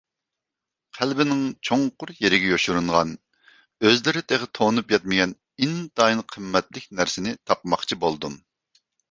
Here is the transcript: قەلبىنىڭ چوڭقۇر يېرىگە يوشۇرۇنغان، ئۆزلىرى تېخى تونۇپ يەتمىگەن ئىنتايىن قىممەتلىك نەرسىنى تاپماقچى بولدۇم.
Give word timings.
قەلبىنىڭ 0.99 1.41
چوڭقۇر 1.67 2.13
يېرىگە 2.21 2.49
يوشۇرۇنغان، 2.51 3.11
ئۆزلىرى 3.89 4.25
تېخى 4.33 4.49
تونۇپ 4.61 4.97
يەتمىگەن 4.97 5.37
ئىنتايىن 5.67 6.25
قىممەتلىك 6.35 6.89
نەرسىنى 7.03 7.37
تاپماقچى 7.53 8.01
بولدۇم. 8.07 8.41